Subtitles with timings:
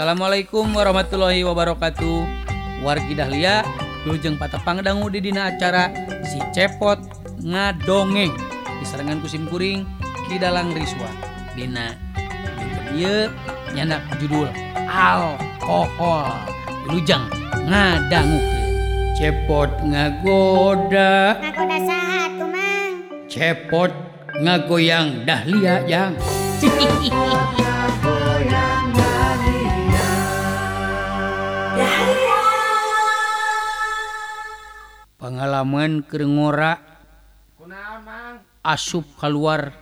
[0.00, 2.24] Assalamualaikum warahmatullahi wabarakatuh.
[2.80, 3.60] Wargi Dahlia
[4.08, 4.40] Lujeng
[5.12, 5.92] di dina acara
[6.24, 6.96] si cepot
[7.44, 8.32] ngadongeng
[8.80, 9.84] di serangan kusimkuring
[10.24, 11.04] Kidalang Riswa.
[11.52, 11.92] Dina
[13.76, 14.48] nyanak judul
[14.88, 16.32] alkohol.
[16.88, 17.28] Lujang
[17.68, 18.40] Ngadangu
[19.20, 21.44] cepot ngagoda.
[23.28, 23.92] Cepot
[24.40, 26.16] ngagoyang Dahlia yang.
[26.56, 27.68] hihihi
[35.40, 36.76] pengalaman kerengora
[38.60, 39.72] asup keluar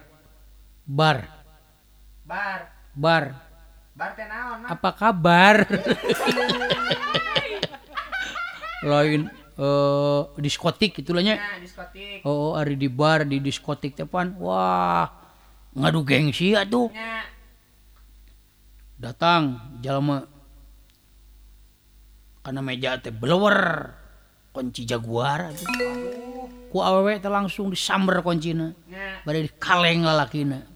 [0.86, 1.26] bar.
[2.22, 2.70] Bar.
[2.94, 3.24] bar.
[3.90, 5.66] Bar teh naon apa kabar?
[8.86, 9.26] Lain
[9.58, 12.22] eh diskotik itulahnya Nah, diskotik.
[12.22, 15.10] oh hari di bar di diskotik tepan wah
[15.74, 16.86] ngadu gengsi atuh.
[18.94, 20.22] Datang jalma.
[22.46, 24.06] Karena meja teh blower
[24.58, 25.54] kunci jaguar
[26.74, 28.74] ku awewe teh langsung disamber kuncina.
[29.22, 30.66] Bari dikaleng lalakina.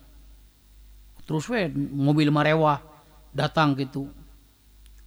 [1.26, 2.78] Terus we mobil marewah
[3.34, 4.06] datang gitu.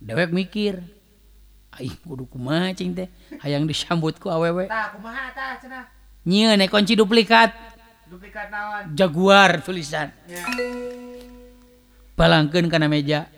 [0.04, 0.84] Dewek mikir
[1.80, 3.08] aing kudu kumaha cing teh
[3.40, 4.67] hayang disambut ku awewe.
[4.67, 5.88] Tah kumaha tah cenah?
[6.28, 7.56] Nyieun kunci duplikat.
[8.12, 8.92] Duplikat naon?
[8.92, 10.12] Jaguar tulisan.
[10.28, 10.44] Yeah.
[12.20, 13.32] balangkeun kana meja.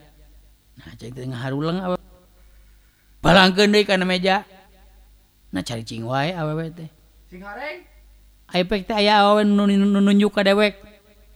[0.81, 2.01] Nah cing teh ngaharuleng awewe.
[3.21, 4.56] Balangkeun deui kana meja.
[5.51, 6.89] Nah cari wae awewe teh
[7.27, 7.83] Sing goreng?
[8.55, 10.79] Aipek teh aya awewe nu nu- nunjuk ka dewek.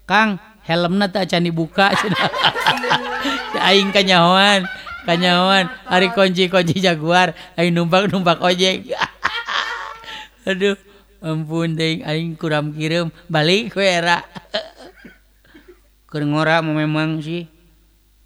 [0.08, 2.32] Kang, helmna teh acan dibuka cenah.
[3.60, 4.64] Aing kanyahoan,
[5.04, 8.88] kanyahoan hari kunci-kunci Jaguar, aing numpak-numpak ojek.
[10.50, 10.80] Aduh,
[11.20, 14.24] ampun deh aing kuram kirim balik we era.
[16.12, 17.52] Keur ngora memang sih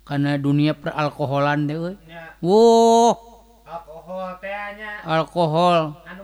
[0.06, 1.98] karena dunia peralkoholan teh euy.
[2.06, 2.38] Nya.
[5.06, 6.24] alkohol anu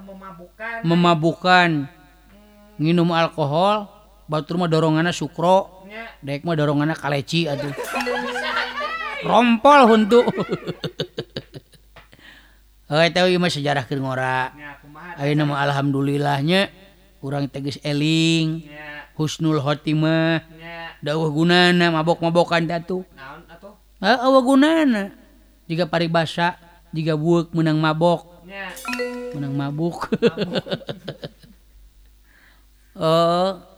[0.85, 1.87] memabukan.
[2.81, 3.85] Minum alkohol
[4.25, 5.85] batur mah doronganna Sukro.
[6.23, 7.73] Daikmah doronganna kaleci aduh.
[9.29, 10.25] Rompol untuk
[13.53, 14.49] sejarah ke ngora.
[15.21, 16.73] Ayo nama alhamdulillahnya
[17.21, 18.65] kurang teges eling.
[19.13, 20.41] Husnul Hotimah
[21.01, 23.05] dakwah gunana mabok-mabokan datu
[24.01, 25.09] awaguna
[25.65, 26.57] jika pari basa
[26.91, 28.67] jika buek menang mabok Nya.
[29.35, 30.11] menang mabuk
[32.99, 33.51] oh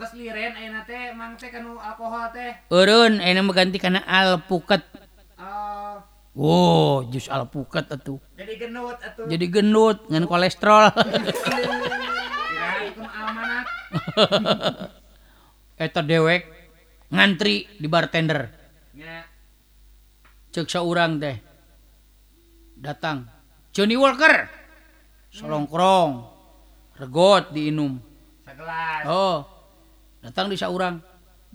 [0.00, 2.56] Terus liren ayeuna teh mang teh kanu alkohol teh.
[2.72, 4.80] Urun, enak mengganti karena alpukat.
[5.36, 6.00] Oh,
[6.32, 8.16] Wow, jus alpukat atuh.
[8.32, 9.28] jadi genut atuh.
[9.28, 10.88] Jadi gendut ngan kolesterol.
[13.12, 13.66] Almanak.
[15.84, 16.48] Eta dewek
[17.12, 18.48] ngantri di bartender.
[18.96, 19.28] Nya.
[20.48, 21.49] Cek saurang teh.
[22.80, 23.28] datang.
[23.70, 24.48] Johnny Walker.
[25.30, 26.26] Solongkrong
[26.98, 28.02] regot diinum
[29.06, 29.46] Oh.
[30.20, 30.98] Datang di seorang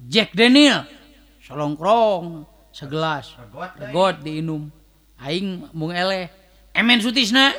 [0.08, 0.88] Jack Daniel.
[1.44, 3.36] Solongkrong segelas.
[3.82, 4.72] Regot diinum
[5.20, 6.32] aing mung eleh.
[6.72, 7.52] Emen sutisna.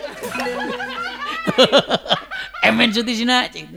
[2.67, 3.71] Emen sutisna cek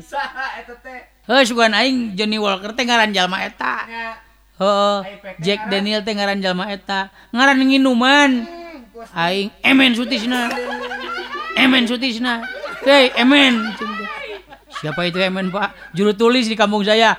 [1.30, 3.86] heh sugan aing Johnny Walker teh ngaran jalma eta.
[4.58, 5.06] Heuh
[5.38, 7.14] Jack Daniel teh ngaran jalma eta.
[7.30, 8.59] Ngaran nginuman
[9.16, 10.52] Aing Emen sutisna.
[11.56, 12.44] Emen sutisna.
[12.84, 13.72] Hei, Emen.
[14.80, 15.96] Siapa itu Emen, Pak?
[15.96, 17.16] Juru tulis di kampung saya.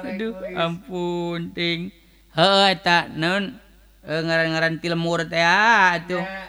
[0.00, 1.94] Aduh, ampun ting.
[2.34, 3.58] Heuh eta naon
[4.00, 6.24] Eh, ngaran-ngaran tilmur teh ah, atuh.
[6.24, 6.48] Nya.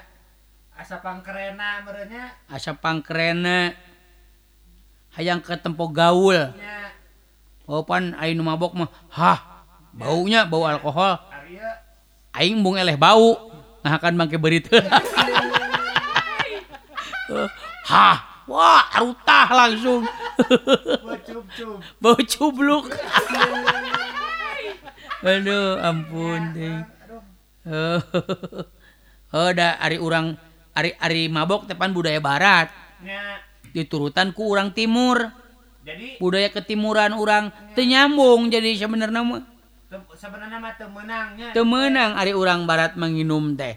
[0.71, 2.31] Asa pangkerena merenya.
[2.47, 3.75] Asa pangkerena.
[5.19, 6.55] Hayang ke tempo gaul.
[6.55, 6.95] Nya.
[7.67, 9.63] Oh pan aing mabok mah hah
[9.95, 11.90] baunya bau alkohol Arya.
[12.35, 14.69] Aing bung eleh bau ngahakan bangke berit
[17.91, 20.03] hah wah arutah langsung.
[22.01, 22.91] Bau cubluk
[25.21, 26.79] aduh ampun deh.
[29.31, 30.35] Oh da ari urang
[30.75, 32.67] ari ari mabok tepan budaya barat.
[33.71, 35.31] Diturutan ku urang timur.
[35.87, 39.23] Jadi budaya ketimuran urang teu nyambung jadi sebenarnya
[40.15, 43.75] sebenarnya mah teu meunangnya teu meunang Ari urang Barat menginum teh.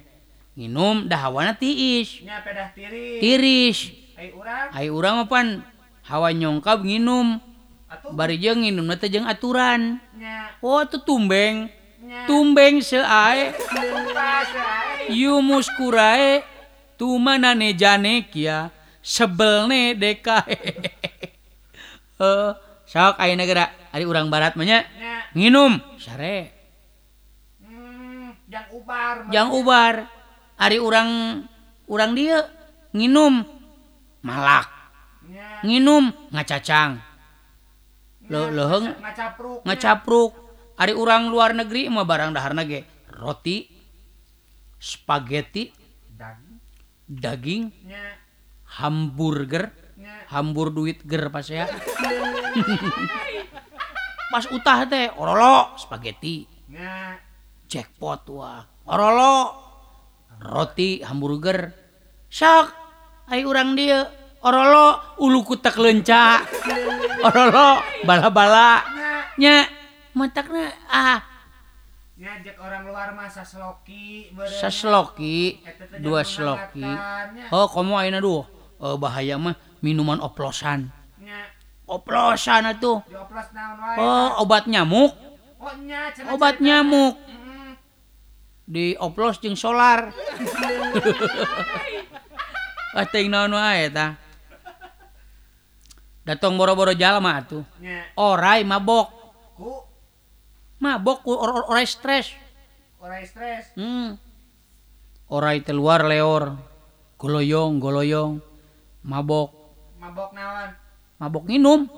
[0.55, 2.23] Minum dahawana tiis.
[2.23, 3.91] Nya pedah tiris.
[4.39, 4.71] Urang?
[4.71, 5.67] Ai urang mah pan
[6.07, 9.99] hawa nyongkap jeung nginum teh jeung aturan.
[10.15, 10.55] Nya.
[10.63, 11.67] Oh tuh tumbeng.
[12.31, 13.51] Tumbeng seae.
[15.11, 16.47] Yumus kurae
[16.95, 18.71] tumanane jane kia?
[19.05, 20.41] Sebelne deka
[22.89, 24.83] sok ayeuna geura Ari urang barat mah nya.
[25.39, 25.79] Nginum.
[26.03, 26.51] sare.
[27.63, 29.95] Hmm, yang ubar Jang ubar.
[30.59, 31.11] Ari urang
[31.87, 32.43] urang dia
[32.91, 33.47] nginum.
[34.27, 34.67] Malak.
[35.31, 35.63] Nya.
[35.63, 36.99] Nginum ngacacang.
[38.27, 40.33] Lo leheng ngacapruk ngacapruk.
[40.75, 42.83] Ari urang luar negeri mah barang dahar ge
[43.15, 43.71] roti
[44.83, 45.71] spaghetti
[46.11, 46.59] daging,
[47.07, 47.63] daging.
[48.83, 49.71] hamburger.
[50.35, 51.71] Hambur duit ger pas ya.
[54.35, 56.43] Mas utah teh orolo spaghetti.
[56.67, 57.23] Nga.
[57.71, 58.67] jackpot wah.
[58.91, 59.55] Orolo
[60.43, 61.71] roti hamburger.
[62.27, 62.67] Sok
[63.31, 64.11] ayo orang dia
[64.43, 66.43] orolo ulu kutak lenca
[67.31, 68.83] orolo bala-bala.
[69.39, 69.71] Nya.
[70.19, 71.23] Matakna ah.
[72.19, 75.63] Ngajak orang luar masa seloki sasloki
[76.03, 76.83] dua sloki.
[77.55, 78.43] oh komo ayo duh
[78.83, 80.91] oh, bahaya mah minuman oplosan.
[81.85, 83.01] oplosan itu
[84.01, 85.13] oh obat nyamuk.
[86.33, 87.17] Obat nyamuk.
[88.65, 90.09] Di oplos jeung solar.
[96.25, 97.65] Datang boro-boro jalma tuh
[98.17, 99.13] orai mabok.
[100.81, 102.33] Mabok or, orai stres.
[103.01, 103.73] Orai stres?
[103.77, 104.17] Hmm.
[105.29, 106.57] orai keluar leor.
[107.21, 108.41] Goloyong goloyong.
[109.05, 109.53] Mabok.
[110.01, 110.84] Mabok nawan
[111.25, 111.89] mabok minum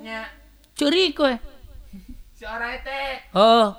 [0.78, 1.34] curi kue
[3.34, 3.74] oh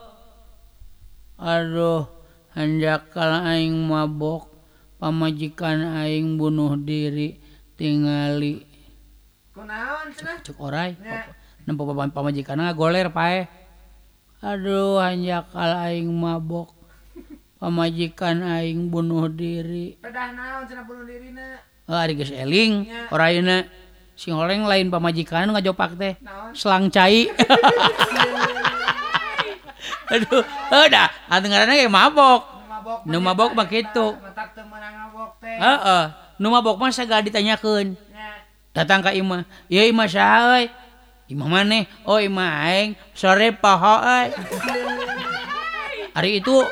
[1.39, 2.03] aduh
[2.51, 4.51] hanjakal aing mabok
[4.99, 7.39] pamajikan aing bunuh diri
[7.79, 8.67] tingali
[9.55, 10.99] kunaon cenah cuk orai
[11.63, 13.47] nempo pamajikan goler pae
[14.43, 16.75] aduh hanjakal aing mabok
[17.55, 23.63] pamajikan aing bunuh diri pedah naon cenah bunuh dirina oh ari geus eling oraina
[24.17, 26.17] si oleng lain pamajikan ngajopak teh.
[26.57, 27.29] Selang cai.
[30.07, 30.41] Aduh
[30.71, 32.41] udah atuh ngaranna ge mabok.
[33.05, 34.17] Nu mabok mah kitu.
[35.43, 36.05] heeh
[36.41, 37.93] nu mabok mah sagala ditanyakeun.
[38.73, 40.69] Datang ka imah ya imah sae
[41.27, 41.83] imah maneh?
[42.07, 42.95] Oh imah aing.
[43.11, 44.31] Sore paho euy.
[46.15, 46.63] Hari itu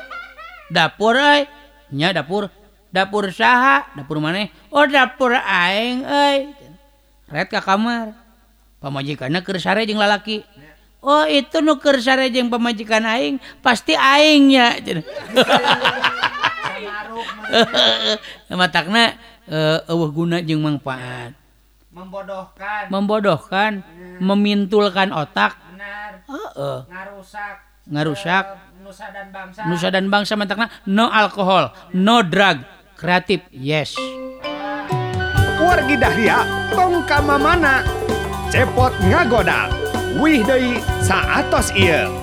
[0.71, 1.43] dapur euy?
[1.91, 2.47] Nya dapur.
[2.89, 3.91] Dapur saha?
[3.99, 4.47] Dapur maneh?
[4.71, 6.64] Oh dapur aing euy.
[7.29, 8.13] red ka kamar.
[8.83, 10.45] Pemajikannya kersare jeung lalaki.
[11.05, 14.81] Oh itu nuker sare jeung pemajikan aing pasti aingnya
[18.59, 19.13] matakna
[19.45, 21.37] eh, uh, guna jeung manfaat.
[21.93, 22.89] Membodohkan.
[22.89, 24.17] Membodohkan hmm.
[24.17, 25.53] memintulkan otak.
[25.69, 26.25] Benar.
[26.25, 26.77] Uh -uh.
[26.89, 27.55] ngarusak.
[27.85, 28.45] Ngarusak.
[28.49, 29.61] Uh, nusa dan bangsa.
[29.69, 32.65] Nusa dan bangsa matakna no alkohol no drug.
[32.97, 33.93] Kreatif yes.
[35.65, 36.45] Wargi dahlia
[36.77, 37.81] tong ka mamana
[38.53, 39.73] cepot ngagoda
[40.21, 42.13] wih deui saatos ieu